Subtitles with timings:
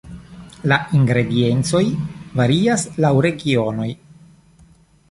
[0.71, 1.83] La ingrediencoj
[2.41, 3.89] varias laŭ regionoj.